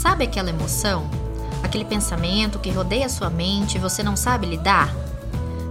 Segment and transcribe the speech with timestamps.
[0.00, 1.10] Sabe aquela emoção?
[1.62, 4.88] Aquele pensamento que rodeia sua mente e você não sabe lidar?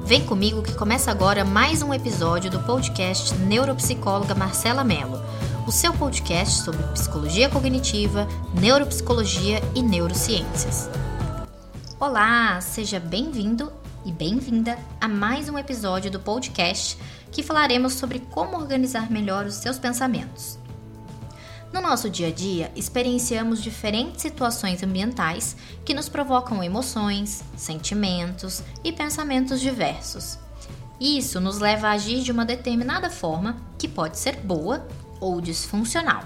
[0.06, 5.20] Vem comigo que começa agora mais um episódio do podcast Neuropsicóloga Marcela Mello,
[5.68, 10.88] o seu podcast sobre psicologia cognitiva, neuropsicologia e neurociências.
[12.00, 13.74] Olá, seja bem-vindo
[14.06, 17.00] e bem-vinda a mais um episódio do podcast
[17.32, 20.60] que falaremos sobre como organizar melhor os seus pensamentos.
[21.72, 25.56] No nosso dia a dia, experienciamos diferentes situações ambientais
[25.86, 30.40] que nos provocam emoções, sentimentos e pensamentos diversos.
[31.00, 34.86] Isso nos leva a agir de uma determinada forma que pode ser boa
[35.22, 36.24] ou disfuncional.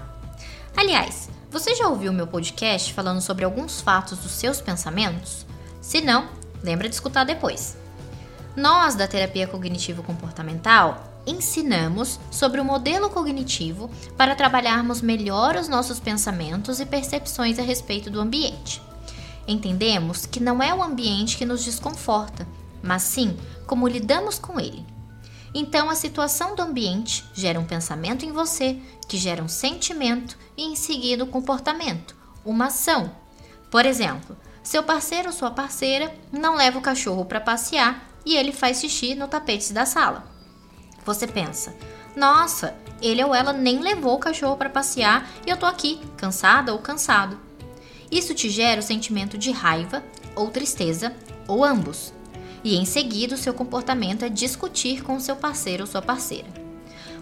[0.74, 5.46] Aliás, você já ouviu meu podcast falando sobre alguns fatos dos seus pensamentos?
[5.80, 6.28] Se não,
[6.62, 7.76] lembra de escutar depois.
[8.56, 16.80] Nós, da terapia cognitivo-comportamental, ensinamos sobre o modelo cognitivo para trabalharmos melhor os nossos pensamentos
[16.80, 18.82] e percepções a respeito do ambiente.
[19.46, 22.46] Entendemos que não é o ambiente que nos desconforta,
[22.82, 24.84] mas sim como lidamos com ele.
[25.54, 28.76] Então, a situação do ambiente gera um pensamento em você,
[29.08, 33.12] que gera um sentimento e, em seguida, um comportamento, uma ação.
[33.70, 38.50] Por exemplo, seu parceiro ou sua parceira não leva o cachorro para passear e ele
[38.50, 40.33] faz xixi no tapete da sala.
[41.04, 41.74] Você pensa:
[42.16, 46.72] "Nossa, ele ou ela nem levou o cachorro para passear e eu tô aqui, cansada
[46.72, 47.38] ou cansado".
[48.10, 50.02] Isso te gera o sentimento de raiva
[50.36, 51.14] ou tristeza
[51.48, 52.12] ou ambos.
[52.62, 56.48] E em seguida, o seu comportamento é discutir com seu parceiro ou sua parceira.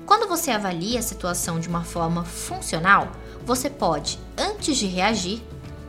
[0.07, 3.11] Quando você avalia a situação de uma forma funcional,
[3.45, 5.43] você pode, antes de reagir,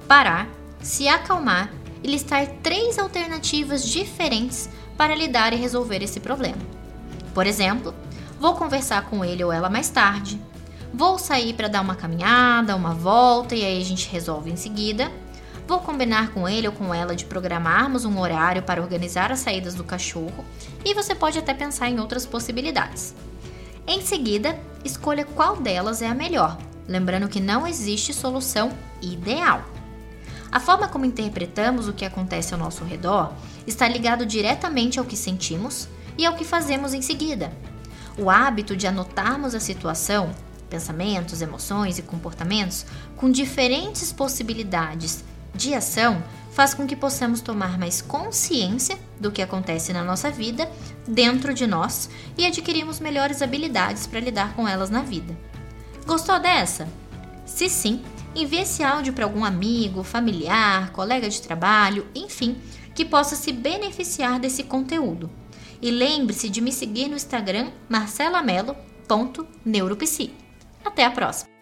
[0.07, 0.47] parar,
[0.81, 1.71] se acalmar
[2.03, 6.82] e listar três alternativas diferentes para lidar e resolver esse problema.
[7.33, 7.93] Por exemplo,
[8.39, 10.39] vou conversar com ele ou ela mais tarde,
[10.93, 15.11] vou sair para dar uma caminhada, uma volta e aí a gente resolve em seguida.
[15.67, 19.73] Vou combinar com ele ou com ela de programarmos um horário para organizar as saídas
[19.73, 20.45] do cachorro
[20.83, 23.15] e você pode até pensar em outras possibilidades.
[23.87, 26.57] Em seguida, escolha qual delas é a melhor,
[26.87, 28.71] lembrando que não existe solução
[29.01, 29.63] ideal.
[30.51, 33.33] A forma como interpretamos o que acontece ao nosso redor
[33.65, 35.87] está ligado diretamente ao que sentimos
[36.17, 37.51] e ao que fazemos em seguida.
[38.17, 40.31] O hábito de anotarmos a situação,
[40.69, 42.85] pensamentos, emoções e comportamentos
[43.15, 49.91] com diferentes possibilidades de ação faz com que possamos tomar mais consciência do que acontece
[49.91, 50.69] na nossa vida,
[51.07, 55.35] dentro de nós, e adquirirmos melhores habilidades para lidar com elas na vida.
[56.05, 56.87] Gostou dessa?
[57.45, 58.03] Se sim,
[58.35, 62.57] envie esse áudio para algum amigo, familiar, colega de trabalho, enfim,
[62.93, 65.29] que possa se beneficiar desse conteúdo.
[65.83, 70.31] E lembre-se de me seguir no Instagram marcelamelo.neuropsi.
[70.85, 71.52] Até a próxima!